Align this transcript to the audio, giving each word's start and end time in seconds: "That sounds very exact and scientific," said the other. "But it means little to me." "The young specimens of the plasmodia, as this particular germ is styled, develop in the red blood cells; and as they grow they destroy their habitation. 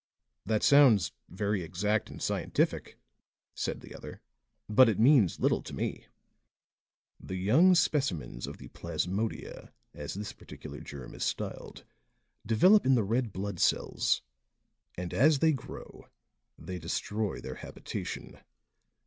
"That 0.47 0.63
sounds 0.63 1.11
very 1.29 1.61
exact 1.61 2.09
and 2.09 2.19
scientific," 2.19 2.97
said 3.53 3.81
the 3.81 3.93
other. 3.93 4.19
"But 4.67 4.89
it 4.89 4.99
means 4.99 5.39
little 5.39 5.61
to 5.61 5.75
me." 5.75 6.07
"The 7.19 7.35
young 7.35 7.75
specimens 7.75 8.47
of 8.47 8.57
the 8.57 8.69
plasmodia, 8.69 9.71
as 9.93 10.15
this 10.15 10.33
particular 10.33 10.79
germ 10.79 11.13
is 11.13 11.23
styled, 11.23 11.85
develop 12.47 12.83
in 12.83 12.95
the 12.95 13.03
red 13.03 13.31
blood 13.31 13.59
cells; 13.59 14.23
and 14.97 15.13
as 15.13 15.37
they 15.37 15.53
grow 15.53 16.07
they 16.57 16.79
destroy 16.79 17.39
their 17.39 17.57
habitation. 17.61 18.39